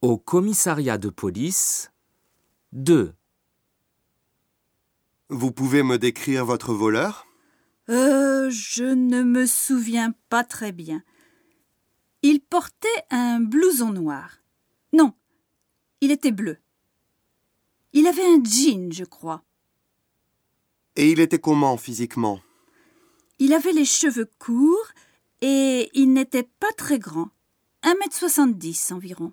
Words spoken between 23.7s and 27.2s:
les cheveux courts et il n'était pas très